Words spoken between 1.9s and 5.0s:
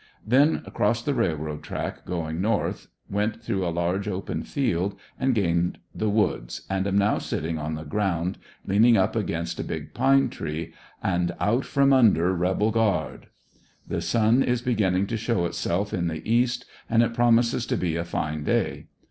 going north, wont through a large open field